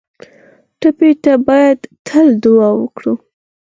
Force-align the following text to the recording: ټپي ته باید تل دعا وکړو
ټپي 0.79 1.11
ته 1.23 1.33
باید 1.47 1.79
تل 2.07 2.27
دعا 2.43 2.69
وکړو 2.79 3.13